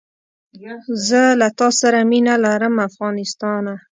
[1.07, 3.73] زه له تاسره مینه لرم افغانستانه